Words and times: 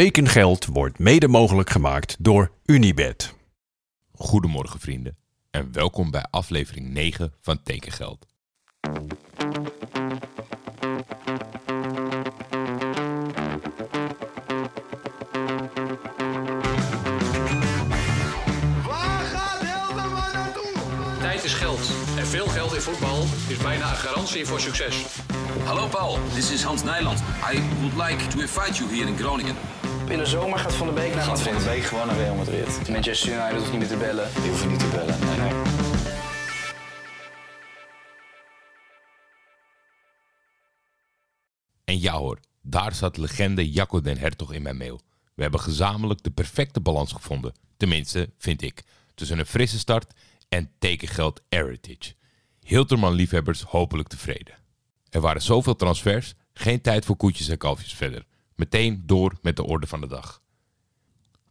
Tekengeld 0.00 0.66
wordt 0.66 0.98
mede 0.98 1.28
mogelijk 1.28 1.70
gemaakt 1.70 2.16
door 2.18 2.50
Unibed. 2.64 3.34
Goedemorgen 4.12 4.80
vrienden 4.80 5.16
en 5.50 5.72
welkom 5.72 6.10
bij 6.10 6.26
aflevering 6.30 6.88
9 6.88 7.32
van 7.40 7.62
Tekengeld. 7.62 8.26
Waar 18.86 19.24
gaat 19.24 19.60
Hilterman 19.60 20.32
naartoe? 20.32 20.72
Tijd 21.20 21.44
is 21.44 21.54
geld. 21.54 21.90
En 22.18 22.26
veel 22.26 22.46
geld 22.46 22.74
in 22.74 22.80
voetbal 22.80 23.22
is 23.48 23.56
bijna 23.56 23.90
een 23.90 23.96
garantie 23.96 24.46
voor 24.46 24.60
succes. 24.60 25.04
Hallo 25.64 25.86
Paul, 25.86 26.18
this 26.32 26.52
is 26.52 26.62
Hans 26.62 26.82
Nijland. 26.82 27.18
I 27.52 27.60
would 27.80 28.08
like 28.08 28.28
to 28.28 28.40
invite 28.40 28.78
you 28.78 28.94
here 28.94 29.08
in 29.08 29.16
Groningen. 29.18 29.73
In 30.08 30.18
de 30.18 30.26
zomer 30.26 30.58
gaat 30.58 30.74
Van 30.74 30.86
de 30.86 30.92
Beek 30.92 31.14
naar 31.14 31.22
Gaat 31.22 31.40
Van 31.40 31.52
Madrid. 31.52 31.72
de 31.72 31.80
Beek 31.80 31.84
gewoon 31.84 32.06
naar 32.06 32.16
Real 32.16 32.34
Madrid. 32.34 32.88
Manchester 32.88 33.32
United 33.32 33.58
hoeft 33.58 33.70
niet 33.70 33.80
meer 33.80 33.88
te 33.88 33.96
bellen. 33.96 34.28
Die 34.34 34.48
hoeven 34.48 34.68
niet 34.68 34.78
te 34.78 34.88
bellen. 34.88 35.18
Nee, 35.26 35.38
nee. 35.38 35.62
En 41.84 42.00
ja 42.00 42.12
hoor, 42.12 42.38
daar 42.62 42.94
zat 42.94 43.16
legende 43.16 43.70
Jacco 43.70 44.00
den 44.00 44.18
Hertog 44.18 44.52
in 44.52 44.62
mijn 44.62 44.76
mail. 44.76 45.00
We 45.34 45.42
hebben 45.42 45.60
gezamenlijk 45.60 46.22
de 46.22 46.30
perfecte 46.30 46.80
balans 46.80 47.12
gevonden, 47.12 47.52
tenminste 47.76 48.30
vind 48.38 48.62
ik, 48.62 48.82
tussen 49.14 49.38
een 49.38 49.46
frisse 49.46 49.78
start 49.78 50.12
en 50.48 50.70
tekengeld 50.78 51.42
heritage. 51.48 52.14
Hilterman-liefhebbers 52.60 53.62
hopelijk 53.62 54.08
tevreden. 54.08 54.54
Er 55.10 55.20
waren 55.20 55.42
zoveel 55.42 55.76
transfers, 55.76 56.34
geen 56.52 56.80
tijd 56.80 57.04
voor 57.04 57.16
koetjes 57.16 57.48
en 57.48 57.58
kalfjes 57.58 57.94
verder. 57.94 58.24
Meteen 58.56 59.02
door 59.06 59.38
met 59.42 59.56
de 59.56 59.64
orde 59.64 59.86
van 59.86 60.00
de 60.00 60.06
dag. 60.06 60.42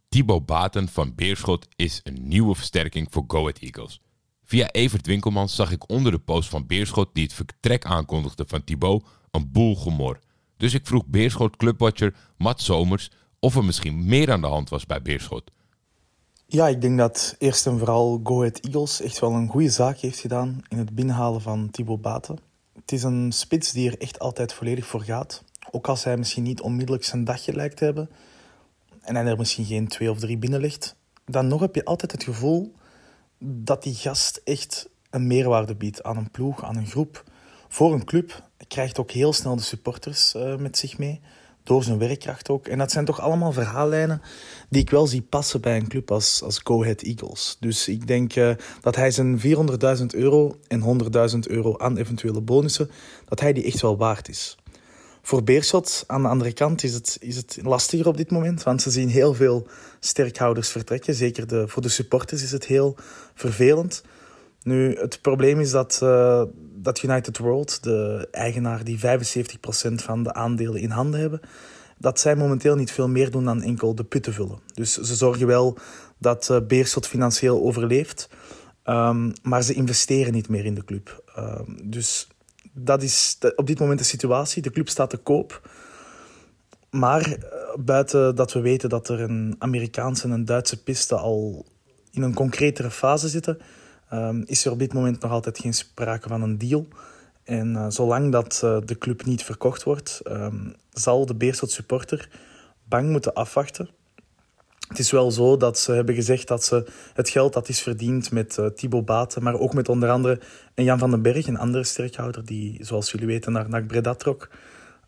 Thibaut 0.08 0.46
Baten 0.46 0.88
van 0.88 1.14
Beerschot 1.14 1.66
is 1.76 2.00
een 2.02 2.28
nieuwe 2.28 2.54
versterking 2.54 3.06
voor 3.10 3.24
Go 3.26 3.38
Ahead 3.38 3.58
Eagles. 3.58 4.00
Via 4.44 4.70
Evert 4.70 5.06
Winkelmans 5.06 5.54
zag 5.54 5.70
ik 5.70 5.90
onder 5.90 6.12
de 6.12 6.18
post 6.18 6.48
van 6.48 6.66
Beerschot 6.66 7.08
die 7.12 7.22
het 7.22 7.32
vertrek 7.32 7.84
aankondigde 7.84 8.44
van 8.46 8.64
Thibaut 8.64 9.04
een 9.30 9.52
boel 9.52 9.76
gemor. 9.76 10.18
Dus 10.56 10.74
ik 10.74 10.86
vroeg 10.86 11.06
Beerschot 11.06 11.56
clubwatcher 11.56 12.14
Matt 12.36 12.60
Somers 12.60 13.10
of 13.38 13.56
er 13.56 13.64
misschien 13.64 14.04
meer 14.04 14.32
aan 14.32 14.40
de 14.40 14.46
hand 14.46 14.68
was 14.68 14.86
bij 14.86 15.02
Beerschot. 15.02 15.50
Ja, 16.46 16.68
ik 16.68 16.80
denk 16.80 16.98
dat 16.98 17.34
eerst 17.38 17.66
en 17.66 17.78
vooral 17.78 18.20
Go 18.22 18.38
Ahead 18.38 18.60
Eagles 18.60 19.00
echt 19.00 19.18
wel 19.18 19.32
een 19.32 19.48
goede 19.48 19.70
zaak 19.70 19.98
heeft 19.98 20.18
gedaan 20.18 20.62
in 20.68 20.78
het 20.78 20.94
binnenhalen 20.94 21.40
van 21.40 21.70
Thibaut 21.70 22.00
Baten. 22.00 22.38
Het 22.74 22.92
is 22.92 23.02
een 23.02 23.32
spits 23.32 23.72
die 23.72 23.90
er 23.90 24.00
echt 24.00 24.18
altijd 24.18 24.52
volledig 24.52 24.86
voor 24.86 25.02
gaat. 25.02 25.42
Ook 25.74 25.88
als 25.88 26.04
hij 26.04 26.16
misschien 26.16 26.42
niet 26.42 26.60
onmiddellijk 26.60 27.04
zijn 27.04 27.24
dagje 27.24 27.54
lijkt 27.54 27.76
te 27.76 27.84
hebben 27.84 28.10
en 29.00 29.14
hij 29.14 29.24
er 29.24 29.38
misschien 29.38 29.64
geen 29.64 29.88
twee 29.88 30.10
of 30.10 30.18
drie 30.18 30.38
binnenlegt, 30.38 30.96
dan 31.24 31.46
nog 31.46 31.60
heb 31.60 31.74
je 31.74 31.84
altijd 31.84 32.12
het 32.12 32.24
gevoel 32.24 32.74
dat 33.38 33.82
die 33.82 33.94
gast 33.94 34.40
echt 34.44 34.88
een 35.10 35.26
meerwaarde 35.26 35.74
biedt 35.74 36.02
aan 36.02 36.16
een 36.16 36.30
ploeg, 36.30 36.64
aan 36.64 36.76
een 36.76 36.86
groep. 36.86 37.24
Voor 37.68 37.92
een 37.92 38.04
club 38.04 38.48
krijgt 38.68 38.98
ook 38.98 39.10
heel 39.10 39.32
snel 39.32 39.56
de 39.56 39.62
supporters 39.62 40.34
eh, 40.34 40.56
met 40.56 40.78
zich 40.78 40.98
mee, 40.98 41.20
door 41.62 41.82
zijn 41.82 41.98
werkkracht 41.98 42.50
ook. 42.50 42.66
En 42.66 42.78
dat 42.78 42.92
zijn 42.92 43.04
toch 43.04 43.20
allemaal 43.20 43.52
verhaallijnen 43.52 44.22
die 44.68 44.82
ik 44.82 44.90
wel 44.90 45.06
zie 45.06 45.22
passen 45.22 45.60
bij 45.60 45.76
een 45.76 45.88
club 45.88 46.10
als, 46.10 46.42
als 46.42 46.60
Go 46.64 46.82
Ahead 46.82 47.02
Eagles. 47.02 47.56
Dus 47.60 47.88
ik 47.88 48.06
denk 48.06 48.36
eh, 48.36 48.50
dat 48.80 48.96
hij 48.96 49.10
zijn 49.10 49.40
400.000 49.98 50.06
euro 50.06 50.58
en 50.68 50.82
100.000 51.32 51.38
euro 51.40 51.78
aan 51.78 51.96
eventuele 51.96 52.40
bonussen, 52.40 52.90
dat 53.24 53.40
hij 53.40 53.52
die 53.52 53.64
echt 53.64 53.80
wel 53.80 53.96
waard 53.96 54.28
is. 54.28 54.56
Voor 55.26 55.44
Beerschot 55.44 56.04
aan 56.06 56.22
de 56.22 56.28
andere 56.28 56.52
kant 56.52 56.82
is 56.82 56.94
het, 56.94 57.16
is 57.20 57.36
het 57.36 57.58
lastiger 57.62 58.06
op 58.06 58.16
dit 58.16 58.30
moment, 58.30 58.62
want 58.62 58.82
ze 58.82 58.90
zien 58.90 59.08
heel 59.08 59.34
veel 59.34 59.66
sterkhouders 60.00 60.68
vertrekken. 60.68 61.14
Zeker 61.14 61.46
de, 61.46 61.68
voor 61.68 61.82
de 61.82 61.88
supporters 61.88 62.42
is 62.42 62.52
het 62.52 62.66
heel 62.66 62.96
vervelend. 63.34 64.04
Nu, 64.62 64.96
het 64.96 65.18
probleem 65.20 65.60
is 65.60 65.70
dat, 65.70 66.00
eh, 66.02 66.42
dat 66.74 67.02
United 67.02 67.38
World, 67.38 67.82
de 67.82 68.28
eigenaar 68.30 68.84
die 68.84 68.98
75% 68.98 70.02
van 70.02 70.22
de 70.22 70.34
aandelen 70.34 70.80
in 70.80 70.90
handen 70.90 71.20
hebben, 71.20 71.40
dat 71.98 72.20
zij 72.20 72.36
momenteel 72.36 72.76
niet 72.76 72.92
veel 72.92 73.08
meer 73.08 73.30
doen 73.30 73.44
dan 73.44 73.62
enkel 73.62 73.94
de 73.94 74.04
putten 74.04 74.32
vullen. 74.32 74.58
Dus 74.74 74.92
ze 74.92 75.14
zorgen 75.14 75.46
wel 75.46 75.78
dat 76.18 76.50
eh, 76.50 76.58
Beerschot 76.66 77.06
financieel 77.06 77.62
overleeft, 77.62 78.28
ehm, 78.82 79.30
maar 79.42 79.62
ze 79.62 79.74
investeren 79.74 80.32
niet 80.32 80.48
meer 80.48 80.64
in 80.64 80.74
de 80.74 80.84
club. 80.84 81.22
Ehm, 81.34 81.70
dus 81.82 82.28
dat 82.74 83.02
is 83.02 83.38
op 83.56 83.66
dit 83.66 83.78
moment 83.78 83.98
de 83.98 84.04
situatie. 84.04 84.62
De 84.62 84.70
club 84.70 84.88
staat 84.88 85.10
te 85.10 85.16
koop. 85.16 85.68
Maar 86.90 87.32
eh, 87.32 87.38
buiten 87.78 88.36
dat 88.36 88.52
we 88.52 88.60
weten 88.60 88.88
dat 88.88 89.08
er 89.08 89.20
een 89.20 89.56
Amerikaanse 89.58 90.24
en 90.24 90.30
een 90.30 90.44
Duitse 90.44 90.82
piste 90.82 91.16
al 91.16 91.66
in 92.10 92.22
een 92.22 92.34
concretere 92.34 92.90
fase 92.90 93.28
zitten, 93.28 93.58
ehm, 94.08 94.42
is 94.44 94.64
er 94.64 94.72
op 94.72 94.78
dit 94.78 94.92
moment 94.92 95.20
nog 95.20 95.30
altijd 95.30 95.58
geen 95.58 95.74
sprake 95.74 96.28
van 96.28 96.42
een 96.42 96.58
deal. 96.58 96.86
En 97.44 97.76
eh, 97.76 97.86
zolang 97.88 98.32
dat 98.32 98.60
eh, 98.64 98.78
de 98.84 98.98
club 98.98 99.24
niet 99.24 99.42
verkocht 99.42 99.82
wordt, 99.82 100.20
ehm, 100.24 100.70
zal 100.90 101.26
de 101.26 101.34
Beerschot 101.34 101.70
supporter 101.70 102.28
bang 102.84 103.10
moeten 103.10 103.34
afwachten. 103.34 103.88
Het 104.88 104.98
is 104.98 105.10
wel 105.10 105.30
zo 105.30 105.56
dat 105.56 105.78
ze 105.78 105.92
hebben 105.92 106.14
gezegd 106.14 106.48
dat 106.48 106.64
ze 106.64 106.86
het 107.14 107.28
geld 107.28 107.52
dat 107.52 107.68
is 107.68 107.82
verdiend 107.82 108.30
met 108.30 108.58
eh 108.58 108.66
Thibaut 108.66 109.04
Baten, 109.04 109.42
maar 109.42 109.58
ook 109.58 109.74
met 109.74 109.88
onder 109.88 110.10
andere 110.10 110.40
Jan 110.74 110.98
van 110.98 111.10
den 111.10 111.22
Berg, 111.22 111.46
een 111.46 111.58
andere 111.58 111.84
sterkhouder 111.84 112.44
die, 112.44 112.84
zoals 112.84 113.10
jullie 113.10 113.26
weten, 113.26 113.52
naar 113.52 113.68
NAC 113.68 113.86
Breda 113.86 114.14
trok. 114.14 114.48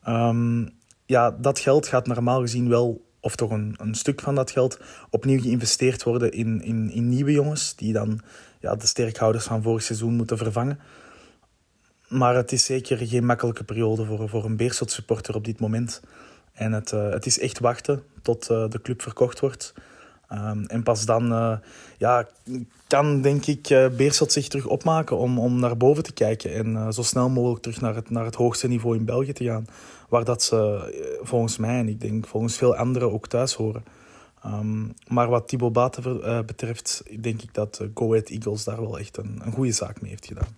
Ehm, 0.02 0.66
ja, 1.06 1.30
dat 1.30 1.58
geld 1.58 1.86
gaat 1.86 2.06
normaal 2.06 2.40
gezien 2.40 2.68
wel, 2.68 3.04
of 3.20 3.36
toch 3.36 3.50
een, 3.50 3.74
een 3.76 3.94
stuk 3.94 4.20
van 4.20 4.34
dat 4.34 4.50
geld, 4.50 4.80
opnieuw 5.10 5.40
geïnvesteerd 5.40 6.02
worden 6.02 6.32
in, 6.32 6.62
in, 6.62 6.90
in 6.90 7.08
nieuwe 7.08 7.32
jongens, 7.32 7.74
die 7.74 7.92
dan 7.92 8.20
ja, 8.60 8.74
de 8.74 8.86
sterkhouders 8.86 9.44
van 9.44 9.62
vorig 9.62 9.82
seizoen 9.82 10.14
moeten 10.14 10.38
vervangen. 10.38 10.78
Maar 12.08 12.34
het 12.34 12.52
is 12.52 12.64
zeker 12.64 12.98
geen 12.98 13.26
makkelijke 13.26 13.64
periode 13.64 14.04
voor, 14.04 14.28
voor 14.28 14.44
een 14.44 14.56
Beerschot 14.56 14.90
supporter 14.90 15.34
op 15.34 15.44
dit 15.44 15.60
moment. 15.60 16.00
En 16.56 16.72
het, 16.72 16.92
eh, 16.92 17.10
het 17.10 17.26
is 17.26 17.38
echt 17.38 17.58
wachten 17.58 18.02
tot 18.26 18.50
eh, 18.50 18.68
de 18.68 18.80
club 18.82 19.02
verkocht 19.02 19.40
wordt. 19.40 19.74
Ehm, 20.28 20.64
en 20.64 20.82
pas 20.82 21.04
dan 21.04 21.32
eh, 21.32 21.56
ja, 21.98 22.26
kan, 22.86 23.20
denk 23.20 23.46
ik, 23.46 23.70
eh, 23.70 23.88
Beerschot 23.88 24.32
zich 24.32 24.48
terug 24.48 24.66
opmaken 24.66 25.16
om, 25.16 25.38
om 25.38 25.58
naar 25.58 25.76
boven 25.76 26.02
te 26.02 26.12
kijken. 26.12 26.54
En 26.54 26.92
zo 26.92 27.02
snel 27.02 27.28
mogelijk 27.28 27.62
terug 27.62 27.80
naar 27.80 27.94
het, 27.94 28.10
naar 28.10 28.24
het 28.24 28.34
hoogste 28.34 28.68
niveau 28.68 28.96
in 28.96 29.04
België 29.04 29.32
te 29.32 29.44
gaan. 29.44 29.66
Waar 30.08 30.24
dat 30.24 30.42
ze 30.42 30.58
volgens 31.22 31.56
mij, 31.56 31.78
en 31.78 31.88
ik 31.88 32.00
denk 32.00 32.26
volgens 32.26 32.56
veel 32.56 32.76
anderen, 32.76 33.12
ook 33.12 33.26
thuis 33.26 33.54
horen. 33.54 33.84
Ehm, 34.42 34.84
maar 35.08 35.28
wat 35.28 35.48
Thibaut 35.48 35.72
Baten 35.72 36.46
betreft, 36.46 37.02
denk 37.20 37.42
ik 37.42 37.54
dat 37.54 37.84
Go 37.94 38.10
Ahead 38.10 38.28
Eagles 38.28 38.64
daar 38.64 38.80
wel 38.80 38.98
echt 38.98 39.16
een, 39.16 39.40
een 39.44 39.52
goede 39.52 39.72
zaak 39.72 40.00
mee 40.00 40.10
heeft 40.10 40.26
gedaan. 40.26 40.56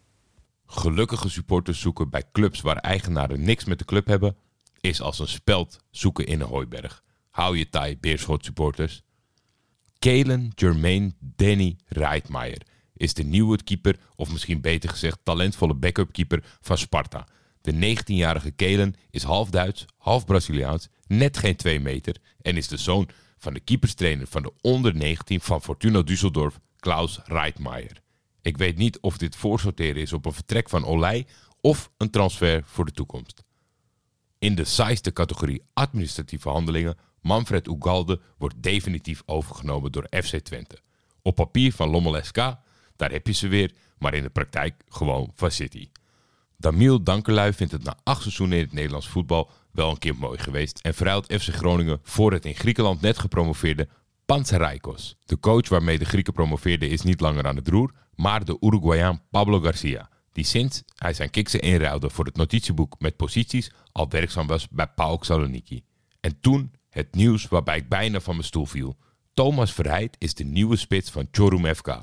Gelukkige 0.67 1.29
supporters 1.29 1.81
zoeken 1.81 2.11
bij 2.11 2.23
clubs 2.33 2.61
waar 2.61 2.77
eigenaren 2.77 3.43
niks 3.43 3.65
met 3.65 3.79
de 3.79 3.85
club 3.85 4.07
hebben, 4.07 4.37
is 4.81 5.01
als 5.01 5.19
een 5.19 5.29
speld 5.29 5.79
zoeken 5.91 6.27
in 6.27 6.41
een 6.41 6.49
hooiberg. 6.49 7.03
Hou 7.31 7.59
je 7.59 7.69
taai, 7.69 7.99
Beerschot 7.99 8.45
supporters. 8.45 9.03
Kelen 9.99 10.53
Jermaine 10.55 11.13
Danny 11.19 11.77
Reitmeijer 11.87 12.63
is 12.99 13.15
de 13.15 13.25
nieuwe 13.25 13.63
keeper, 13.63 13.99
of 14.17 14.33
misschien 14.33 14.61
beter 14.61 14.89
gezegd 14.89 15.19
talentvolle 15.23 15.75
backup 15.75 16.13
keeper 16.13 16.45
van 16.61 16.79
Sparta. 16.79 17.27
De 17.61 17.97
19-jarige 17.97 18.51
Kelen 18.51 18.95
is 19.11 19.23
half 19.23 19.51
Duits, 19.51 19.85
half 19.97 20.25
Braziliaans, 20.25 20.89
net 21.07 21.37
geen 21.37 21.57
2 21.57 21.81
meter 21.81 22.17
en 22.43 22.57
is 22.57 22.69
de 22.69 22.77
zoon 22.77 23.09
van 23.39 23.55
de 23.55 23.61
keeperstrainer 23.61 24.27
van 24.27 24.43
de 24.43 24.53
onder 24.61 24.95
19 24.95 25.41
van 25.41 25.63
Fortuna 25.63 26.03
Düsseldorf, 26.03 26.57
Klaus 26.77 27.21
Reitmeijer. 27.25 28.03
Ik 28.43 28.57
weet 28.57 28.77
niet 28.77 29.01
of 29.01 29.19
dit 29.19 29.37
voorsorteren 29.37 30.03
is 30.03 30.13
op 30.13 30.27
een 30.27 30.33
vertrek 30.33 30.69
van 30.69 30.85
Olij 30.85 31.27
of 31.61 31.91
een 31.97 32.11
transfer 32.11 32.63
voor 32.65 32.85
de 32.85 32.93
toekomst. 32.93 33.43
In 34.39 34.55
de 34.55 34.65
saaiste 34.65 35.13
categorie 35.13 35.63
administratieve 35.75 36.49
handelingen, 36.49 36.97
Manfred 37.21 37.67
Ugalde 37.67 38.21
wordt 38.39 38.63
definitief 38.63 39.23
overgenomen 39.27 39.93
door 39.93 40.07
FC 40.11 40.37
Twente. 40.37 40.79
Op 41.23 41.35
papier 41.35 41.73
van 41.73 41.89
Lommel 41.89 42.25
SK, 42.25 42.37
daar 42.97 43.11
heb 43.11 43.27
je 43.27 43.33
ze 43.33 43.49
weer, 43.49 43.73
maar 43.99 44.15
in 44.15 44.23
de 44.23 44.31
praktijk 44.31 44.75
gewoon 44.89 45.33
van 45.35 45.51
City. 45.51 45.89
Damiel 46.57 47.03
Dankerlui 47.03 47.53
vindt 47.53 47.73
het 47.73 47.85
na 47.85 47.99
acht 48.05 48.23
seizoenen 48.23 48.59
in 48.59 48.65
het 48.65 48.73
Nederlands 48.73 49.09
voetbal 49.09 49.51
wel 49.73 49.91
een 49.91 49.99
keer 49.99 50.17
mooi 50.17 50.39
geweest 50.39 50.79
en 50.83 50.95
verruilt 50.95 51.33
FC 51.33 51.55
Groningen 51.55 52.01
voor 52.03 52.33
het 52.33 52.45
in 52.45 52.55
Griekenland 52.55 53.01
net 53.01 53.19
gepromoveerde 53.19 53.89
Panzerikos. 54.27 55.17
De 55.25 55.41
coach 55.41 55.69
waarmee 55.69 55.99
de 55.99 56.05
Grieken 56.05 56.33
promoveerden 56.33 56.91
is 56.91 57.03
niet 57.03 57.21
langer 57.21 57.47
aan 57.47 57.57
het 57.57 57.69
roer, 57.69 57.93
maar 58.15 58.45
de 58.45 58.57
Uruguayaan 58.61 59.23
Pablo 59.31 59.61
Garcia, 59.61 60.09
die 60.39 60.47
sinds 60.47 60.83
hij 60.95 61.13
zijn 61.13 61.31
kiksen 61.31 61.61
inruilde 61.61 62.11
voor 62.11 62.25
het 62.25 62.37
notitieboek 62.37 62.95
met 62.99 63.17
posities 63.17 63.71
al 63.93 64.09
werkzaam 64.09 64.47
was 64.47 64.69
bij 64.69 64.87
PAOK 64.87 65.25
Saloniki. 65.25 65.83
En 66.21 66.41
toen 66.41 66.73
het 66.91 67.15
nieuws 67.15 67.49
waarbij 67.49 67.77
ik 67.77 67.89
bijna 67.89 68.21
van 68.21 68.35
mijn 68.35 68.47
stoel 68.47 68.67
viel. 68.67 68.97
Thomas 69.35 69.73
Verheid 69.73 70.17
is 70.19 70.35
de 70.35 70.45
nieuwe 70.45 70.77
spits 70.77 71.11
van 71.11 71.29
Çorum 71.31 71.75
FK. 71.75 72.03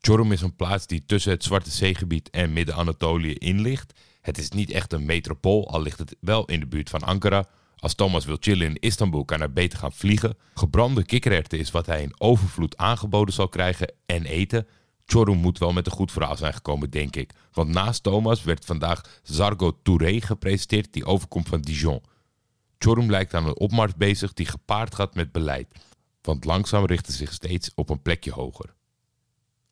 Çorum 0.00 0.32
is 0.32 0.40
een 0.40 0.56
plaats 0.56 0.86
die 0.86 1.04
tussen 1.04 1.32
het 1.32 1.44
Zwarte 1.44 1.70
Zeegebied 1.70 2.30
en 2.30 2.52
Midden-Anatolië 2.52 3.32
in 3.32 3.60
ligt. 3.60 3.92
Het 4.20 4.38
is 4.38 4.48
niet 4.48 4.70
echt 4.70 4.92
een 4.92 5.04
metropool, 5.04 5.70
al 5.70 5.82
ligt 5.82 5.98
het 5.98 6.16
wel 6.20 6.44
in 6.44 6.60
de 6.60 6.66
buurt 6.66 6.90
van 6.90 7.02
Ankara. 7.02 7.44
Als 7.76 7.94
Thomas 7.94 8.24
wil 8.24 8.36
chillen 8.40 8.66
in 8.66 8.80
Istanbul, 8.80 9.24
kan 9.24 9.38
hij 9.38 9.52
beter 9.52 9.78
gaan 9.78 9.92
vliegen. 9.92 10.36
Gebrande 10.54 11.04
kikkererwten 11.04 11.58
is 11.58 11.70
wat 11.70 11.86
hij 11.86 12.02
in 12.02 12.20
overvloed 12.20 12.76
aangeboden 12.76 13.34
zal 13.34 13.48
krijgen 13.48 13.92
en 14.06 14.24
eten. 14.24 14.66
Chorum 15.12 15.38
moet 15.38 15.58
wel 15.58 15.72
met 15.72 15.86
een 15.86 15.92
goed 15.92 16.12
verhaal 16.12 16.36
zijn 16.36 16.54
gekomen, 16.54 16.90
denk 16.90 17.16
ik. 17.16 17.32
Want 17.52 17.68
naast 17.68 18.02
Thomas 18.02 18.42
werd 18.42 18.64
vandaag 18.64 19.20
Zargo 19.22 19.78
Touré 19.82 20.20
gepresenteerd, 20.20 20.92
die 20.92 21.04
overkomt 21.04 21.48
van 21.48 21.60
Dijon. 21.60 22.02
Chorum 22.78 23.10
lijkt 23.10 23.34
aan 23.34 23.46
een 23.46 23.58
opmars 23.58 23.94
bezig 23.94 24.32
die 24.32 24.46
gepaard 24.46 24.94
gaat 24.94 25.14
met 25.14 25.32
beleid. 25.32 25.66
Want 26.22 26.44
langzaam 26.44 26.84
richt 26.84 27.06
hij 27.06 27.16
zich 27.16 27.32
steeds 27.32 27.70
op 27.74 27.90
een 27.90 28.02
plekje 28.02 28.30
hoger. 28.30 28.74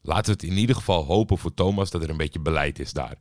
Laten 0.03 0.25
we 0.25 0.31
het 0.31 0.43
in 0.43 0.57
ieder 0.57 0.77
geval 0.77 1.05
hopen 1.05 1.39
voor 1.39 1.55
Thomas 1.55 1.91
dat 1.91 2.03
er 2.03 2.11
een 2.11 2.17
beetje 2.17 2.41
beleid 2.41 2.79
is 2.79 2.93
daar. 2.93 3.17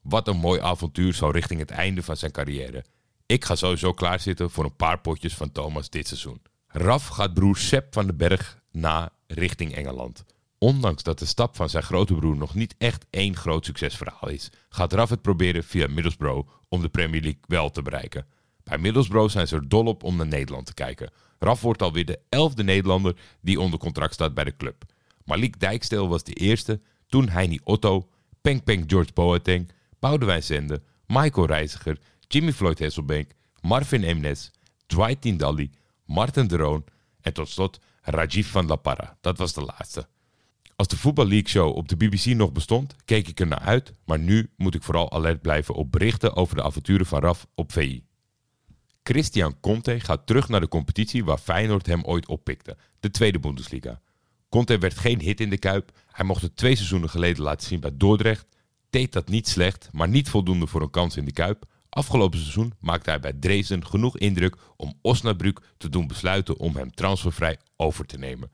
Wat 0.00 0.28
een 0.28 0.36
mooi 0.36 0.60
avontuur 0.60 1.14
zo 1.14 1.28
richting 1.28 1.60
het 1.60 1.70
einde 1.70 2.02
van 2.02 2.16
zijn 2.16 2.32
carrière. 2.32 2.84
Ik 3.26 3.44
ga 3.44 3.54
sowieso 3.54 3.92
klaarzitten 3.92 4.50
voor 4.50 4.64
een 4.64 4.76
paar 4.76 5.00
potjes 5.00 5.34
van 5.34 5.52
Thomas 5.52 5.90
dit 5.90 6.06
seizoen. 6.06 6.42
Raf 6.66 7.06
gaat 7.06 7.34
broer 7.34 7.56
Sepp 7.56 7.94
van 7.94 8.06
den 8.06 8.16
Berg 8.16 8.62
na 8.70 9.12
richting 9.26 9.74
Engeland. 9.74 10.24
Ondanks 10.62 11.02
dat 11.02 11.18
de 11.18 11.26
stap 11.26 11.56
van 11.56 11.68
zijn 11.68 11.82
grote 11.82 12.14
broer 12.14 12.36
nog 12.36 12.54
niet 12.54 12.74
echt 12.78 13.06
één 13.10 13.36
groot 13.36 13.64
succesverhaal 13.64 14.28
is, 14.28 14.50
gaat 14.68 14.92
Raf 14.92 15.10
het 15.10 15.22
proberen 15.22 15.64
via 15.64 15.86
Middlesbrough 15.86 16.50
om 16.68 16.80
de 16.80 16.88
Premier 16.88 17.20
League 17.20 17.40
wel 17.46 17.70
te 17.70 17.82
bereiken. 17.82 18.26
Bij 18.64 18.78
Middlesbrough 18.78 19.32
zijn 19.32 19.48
ze 19.48 19.56
er 19.56 19.68
dol 19.68 19.86
op 19.86 20.02
om 20.02 20.16
naar 20.16 20.26
Nederland 20.26 20.66
te 20.66 20.74
kijken. 20.74 21.10
Raf 21.38 21.60
wordt 21.60 21.82
alweer 21.82 22.04
de 22.04 22.18
elfde 22.28 22.62
Nederlander 22.62 23.16
die 23.40 23.60
onder 23.60 23.78
contract 23.78 24.14
staat 24.14 24.34
bij 24.34 24.44
de 24.44 24.56
club. 24.56 24.84
Malik 25.24 25.60
Dijksteel 25.60 26.08
was 26.08 26.24
de 26.24 26.32
eerste, 26.32 26.80
toen 27.08 27.28
Heini 27.28 27.58
Otto, 27.64 28.08
Peng 28.40 28.64
Peng 28.64 28.84
George 28.86 29.12
Boateng, 29.12 29.70
Boudewijn 29.98 30.42
Zende, 30.42 30.82
Michael 31.06 31.46
Reiziger, 31.46 31.98
Jimmy 32.28 32.52
Floyd 32.52 32.78
Hasselbank, 32.78 33.30
Marvin 33.60 34.04
Emnes, 34.04 34.50
Dwight 34.86 35.20
Tindalli, 35.20 35.70
Martin 36.04 36.46
de 36.46 36.56
Roon 36.56 36.84
en 37.20 37.32
tot 37.32 37.48
slot 37.48 37.80
Rajiv 38.02 38.50
van 38.50 38.66
La 38.66 38.76
Parra. 38.76 39.16
Dat 39.20 39.38
was 39.38 39.52
de 39.52 39.62
laatste. 39.62 40.08
Als 40.80 40.88
de 40.88 40.96
Voetbal 40.96 41.28
League 41.28 41.48
Show 41.48 41.76
op 41.76 41.88
de 41.88 41.96
BBC 41.96 42.24
nog 42.24 42.52
bestond, 42.52 42.96
keek 43.04 43.28
ik 43.28 43.40
er 43.40 43.46
naar 43.46 43.58
uit, 43.58 43.94
maar 44.04 44.18
nu 44.18 44.50
moet 44.56 44.74
ik 44.74 44.82
vooral 44.82 45.12
alert 45.12 45.42
blijven 45.42 45.74
op 45.74 45.92
berichten 45.92 46.36
over 46.36 46.56
de 46.56 46.62
avonturen 46.62 47.06
van 47.06 47.20
Raf 47.20 47.46
op 47.54 47.72
VI. 47.72 48.04
Christian 49.02 49.60
Conte 49.60 50.00
gaat 50.00 50.26
terug 50.26 50.48
naar 50.48 50.60
de 50.60 50.68
competitie 50.68 51.24
waar 51.24 51.38
Feyenoord 51.38 51.86
hem 51.86 52.04
ooit 52.04 52.26
oppikte, 52.26 52.76
de 53.00 53.10
tweede 53.10 53.38
Bundesliga. 53.38 54.00
Conte 54.48 54.78
werd 54.78 54.98
geen 54.98 55.20
hit 55.20 55.40
in 55.40 55.50
de 55.50 55.58
Kuip, 55.58 55.90
hij 56.10 56.24
mocht 56.24 56.42
het 56.42 56.56
twee 56.56 56.74
seizoenen 56.74 57.10
geleden 57.10 57.42
laten 57.42 57.66
zien 57.66 57.80
bij 57.80 57.96
Dordrecht, 57.96 58.46
deed 58.90 59.12
dat 59.12 59.28
niet 59.28 59.48
slecht, 59.48 59.88
maar 59.92 60.08
niet 60.08 60.28
voldoende 60.28 60.66
voor 60.66 60.82
een 60.82 60.90
kans 60.90 61.16
in 61.16 61.24
de 61.24 61.32
Kuip. 61.32 61.64
Afgelopen 61.88 62.38
seizoen 62.38 62.72
maakte 62.78 63.10
hij 63.10 63.20
bij 63.20 63.32
Dresden 63.32 63.86
genoeg 63.86 64.18
indruk 64.18 64.56
om 64.76 64.94
Osnabrück 65.02 65.62
te 65.76 65.88
doen 65.88 66.06
besluiten 66.06 66.58
om 66.58 66.76
hem 66.76 66.94
transfervrij 66.94 67.58
over 67.76 68.06
te 68.06 68.18
nemen. 68.18 68.50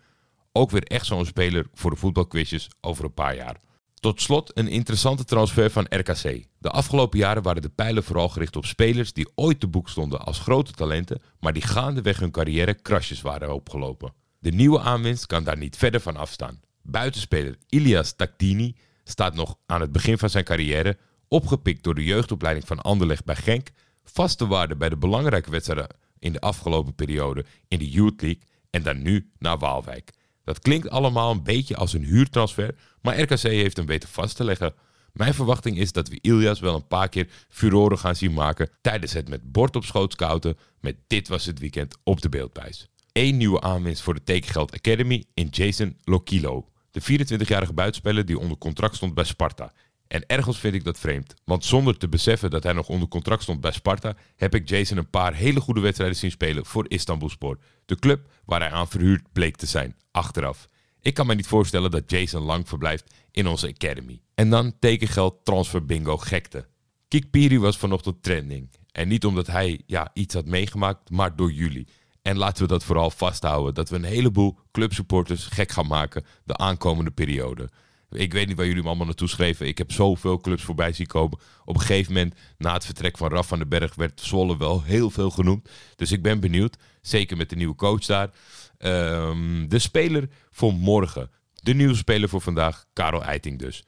Ook 0.57 0.71
weer 0.71 0.83
echt 0.83 1.07
zo'n 1.07 1.27
speler 1.27 1.67
voor 1.73 1.91
de 1.91 1.97
voetbalquizjes 1.97 2.69
over 2.81 3.05
een 3.05 3.15
paar 3.15 3.37
jaar. 3.37 3.61
Tot 3.95 4.21
slot 4.21 4.59
een 4.59 4.69
interessante 4.69 5.25
transfer 5.25 5.71
van 5.71 5.87
RKC. 5.89 6.45
De 6.59 6.71
afgelopen 6.71 7.19
jaren 7.19 7.43
waren 7.43 7.63
de 7.63 7.69
pijlen 7.69 8.05
vooral 8.05 8.29
gericht 8.29 8.57
op 8.57 8.65
spelers 8.65 9.13
die 9.13 9.29
ooit 9.35 9.61
te 9.61 9.67
boek 9.67 9.89
stonden 9.89 10.21
als 10.21 10.39
grote 10.39 10.73
talenten, 10.73 11.23
maar 11.41 11.53
die 11.53 11.63
gaandeweg 11.63 12.19
hun 12.19 12.31
carrière 12.31 12.75
krasjes 12.75 13.23
waren 13.23 13.55
opgelopen. 13.55 14.13
De 14.39 14.51
nieuwe 14.51 14.81
aanwinst 14.81 15.27
kan 15.27 15.45
daar 15.45 15.57
niet 15.57 15.77
verder 15.77 16.01
van 16.01 16.17
afstaan. 16.17 16.61
Buitenspeler 16.83 17.57
Ilias 17.69 18.13
Tactini 18.13 18.77
staat 19.05 19.35
nog 19.35 19.57
aan 19.67 19.81
het 19.81 19.93
begin 19.93 20.19
van 20.19 20.31
zijn 20.31 20.45
carrière, 20.45 20.99
opgepikt 21.29 21.83
door 21.83 21.95
de 21.95 22.05
jeugdopleiding 22.05 22.67
van 22.67 22.81
Anderlecht 22.81 23.25
bij 23.25 23.37
Genk, 23.37 23.71
vaste 24.05 24.47
waarde 24.47 24.77
bij 24.77 24.89
de 24.89 24.97
belangrijke 24.97 25.51
wedstrijden 25.51 25.97
in 26.19 26.33
de 26.33 26.41
afgelopen 26.41 26.95
periode 26.95 27.45
in 27.69 27.79
de 27.79 27.91
Youth 27.91 28.23
League 28.23 28.43
en 28.71 28.83
dan 28.83 29.03
nu 29.03 29.31
naar 29.39 29.59
Waalwijk. 29.59 30.13
Dat 30.47 30.59
klinkt 30.59 30.91
allemaal 30.91 31.31
een 31.31 31.43
beetje 31.43 31.77
als 31.77 31.93
een 31.93 32.05
huurtransfer, 32.05 32.75
maar 33.03 33.21
RKC 33.21 33.41
heeft 33.41 33.77
hem 33.77 33.87
weten 33.87 34.09
vast 34.09 34.37
te 34.37 34.45
leggen. 34.45 34.75
Mijn 35.13 35.35
verwachting 35.35 35.79
is 35.79 35.93
dat 35.93 36.09
we 36.09 36.19
Ilias 36.21 36.61
wel 36.61 36.75
een 36.75 36.87
paar 36.87 37.09
keer 37.09 37.29
furoren 37.49 37.99
gaan 37.99 38.17
zien 38.17 38.33
maken 38.33 38.71
tijdens 38.81 39.13
het 39.13 39.29
met 39.29 39.53
bord 39.53 39.77
op 39.77 39.85
schoot 39.85 40.13
scouten 40.13 40.57
met 40.81 40.97
Dit 41.07 41.29
was 41.29 41.45
het 41.45 41.59
weekend 41.59 41.97
op 42.03 42.21
de 42.21 42.29
beeldprijs. 42.29 42.89
Eén 43.13 43.37
nieuwe 43.37 43.61
aanwinst 43.61 44.03
voor 44.03 44.15
de 44.15 44.23
Tekengeld 44.23 44.73
Academy 44.75 45.25
in 45.35 45.49
Jason 45.51 45.97
Lokilo. 46.05 46.69
De 46.91 47.03
24-jarige 47.03 47.73
buitenspeler 47.73 48.27
die 48.27 48.39
onder 48.39 48.59
contract 48.59 48.97
stond 48.97 49.15
bij 49.15 49.25
Sparta. 49.25 49.73
En 50.09 50.27
ergens 50.27 50.59
vind 50.59 50.75
ik 50.75 50.85
dat 50.85 50.99
vreemd, 50.99 51.35
want 51.45 51.65
zonder 51.65 51.99
te 51.99 52.09
beseffen 52.09 52.51
dat 52.51 52.63
hij 52.63 52.73
nog 52.73 52.89
onder 52.89 53.09
contract 53.09 53.43
stond 53.43 53.61
bij 53.61 53.73
Sparta, 53.73 54.17
heb 54.37 54.55
ik 54.55 54.69
Jason 54.69 54.97
een 54.97 55.11
paar 55.11 55.35
hele 55.35 55.61
goede 55.61 55.81
wedstrijden 55.81 56.17
zien 56.17 56.31
spelen 56.31 56.67
voor 56.67 56.85
Istanbulspor. 56.89 57.59
De 57.85 57.99
club 57.99 58.31
waar 58.45 58.61
hij 58.61 58.71
aan 58.71 58.89
verhuurd 58.89 59.33
bleek 59.33 59.57
te 59.57 59.67
zijn, 59.67 59.97
achteraf. 60.17 60.69
Ik 61.01 61.15
kan 61.15 61.27
me 61.27 61.35
niet 61.35 61.47
voorstellen 61.47 61.91
dat 61.91 62.11
Jason 62.11 62.43
lang 62.43 62.69
verblijft 62.69 63.15
in 63.31 63.47
onze 63.47 63.69
academy. 63.69 64.21
En 64.35 64.51
dan 64.51 64.79
tekengeld 64.79 65.45
transfer 65.45 65.85
bingo 65.85 66.17
gekte. 66.17 66.67
Kik 67.09 67.31
Piri 67.31 67.59
was 67.59 67.77
vanochtend 67.77 68.23
trending. 68.23 68.71
En 68.93 69.09
niet 69.09 69.25
omdat 69.25 69.47
hij 69.47 69.83
ja, 69.87 70.11
iets 70.13 70.35
had 70.35 70.47
meegemaakt, 70.47 71.11
maar 71.11 71.37
door 71.37 71.53
jullie. 71.53 71.89
En 72.23 72.37
laten 72.37 72.63
we 72.63 72.69
dat 72.69 72.85
vooral 72.85 73.11
vasthouden, 73.11 73.75
dat 73.75 73.89
we 73.89 73.97
een 73.97 74.05
heleboel 74.05 74.59
clubsupporters 74.73 75.47
gek 75.47 75.71
gaan 75.71 75.87
maken 75.87 76.25
de 76.45 76.57
aankomende 76.57 77.11
periode. 77.11 77.71
Ik 78.11 78.33
weet 78.33 78.47
niet 78.47 78.57
waar 78.57 78.67
jullie 78.67 78.83
me 78.83 78.89
allemaal 78.89 79.07
naartoe 79.07 79.29
schreven. 79.29 79.67
Ik 79.67 79.79
heb 79.79 79.93
zoveel 79.93 80.41
clubs 80.41 80.63
voorbij 80.63 80.93
zien 80.93 81.07
komen. 81.07 81.39
Op 81.65 81.75
een 81.75 81.81
gegeven 81.81 82.13
moment, 82.13 82.35
na 82.59 82.73
het 82.73 82.85
vertrek 82.85 83.17
van 83.17 83.29
Raf 83.29 83.47
van 83.47 83.59
den 83.59 83.69
Berg, 83.69 83.95
werd 83.95 84.21
Zwolle 84.21 84.57
wel 84.57 84.83
heel 84.83 85.11
veel 85.11 85.31
genoemd. 85.31 85.69
Dus 85.97 86.13
ik 86.13 86.23
ben 86.23 86.41
benieuwd. 86.41 86.77
Zeker 87.01 87.37
met 87.37 87.51
de 87.51 87.57
nieuwe 87.57 87.75
coach 87.75 88.05
daar. 88.05 88.31
Ehm, 88.79 89.69
de 89.69 89.79
speler 89.79 90.29
voor 90.51 90.75
morgen. 90.75 91.31
De 91.55 91.75
nieuwe 91.75 91.95
speler 91.95 92.29
voor 92.29 92.41
vandaag, 92.41 92.85
Karel 92.93 93.25
Eiting 93.25 93.59
dus. 93.59 93.85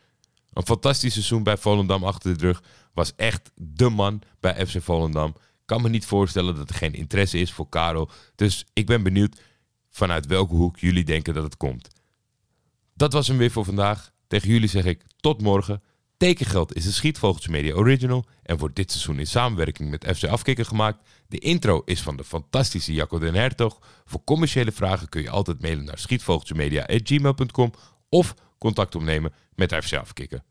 Een 0.53 0.67
fantastisch 0.67 1.12
seizoen 1.12 1.43
bij 1.43 1.56
Volendam 1.56 2.05
achter 2.05 2.38
de 2.38 2.44
rug. 2.44 2.62
Was 2.93 3.15
echt 3.17 3.50
de 3.55 3.88
man 3.88 4.23
bij 4.41 4.67
FC 4.67 4.82
Volendam. 4.82 5.35
Kan 5.65 5.82
me 5.82 5.88
niet 5.88 6.06
voorstellen 6.06 6.56
dat 6.56 6.69
er 6.69 6.75
geen 6.75 6.94
interesse 6.94 7.38
is 7.38 7.53
voor 7.53 7.69
Karel. 7.69 8.11
Dus 8.35 8.67
ik 8.73 8.87
ben 8.87 9.03
benieuwd 9.03 9.41
vanuit 9.91 10.26
welke 10.26 10.55
hoek 10.55 10.79
jullie 10.79 11.05
denken 11.05 11.35
dat 11.35 11.44
het 11.44 11.56
komt. 11.56 11.88
Dat 12.98 13.12
was 13.12 13.28
hem 13.28 13.36
weer 13.36 13.50
voor 13.50 13.64
vandaag. 13.64 14.10
Tegen 14.26 14.48
jullie 14.48 14.68
zeg 14.68 14.84
ik 14.84 15.02
tot 15.20 15.42
morgen. 15.42 15.82
Tekengeld 16.16 16.74
is 16.74 16.86
een 16.86 16.92
Schietvogeltje 16.92 17.50
Media 17.50 17.74
Original 17.74 18.24
en 18.42 18.56
wordt 18.56 18.76
dit 18.76 18.90
seizoen 18.90 19.18
in 19.18 19.26
samenwerking 19.26 19.90
met 19.90 20.16
FC 20.16 20.24
Afkikker 20.24 20.64
gemaakt. 20.64 21.08
De 21.28 21.38
intro 21.38 21.82
is 21.84 22.02
van 22.02 22.16
de 22.16 22.24
fantastische 22.24 22.92
Jacco 22.92 23.18
den 23.18 23.34
Hertog. 23.34 23.78
Voor 24.04 24.24
commerciële 24.24 24.72
vragen 24.72 25.08
kun 25.08 25.22
je 25.22 25.31
altijd 25.31 25.60
mailen 25.60 25.84
naar 25.84 25.98
schietvogeltjemedia.gmail.com 25.98 27.72
of 28.08 28.34
contact 28.58 28.94
opnemen 28.94 29.32
met 29.55 29.74
FC 29.74 29.93
Afkikker. 29.93 30.43